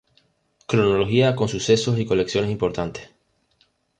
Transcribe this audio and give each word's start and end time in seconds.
Cronología 0.65 1.35
con 1.35 1.47
sucesos 1.47 1.99
y 1.99 2.07
colecciones 2.07 2.49
importantes. 2.49 3.11